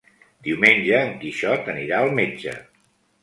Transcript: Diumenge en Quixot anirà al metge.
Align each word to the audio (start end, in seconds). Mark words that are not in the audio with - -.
Diumenge 0.45 1.01
en 1.09 1.11
Quixot 1.25 1.69
anirà 1.75 1.99
al 2.05 2.11
metge. 2.21 2.57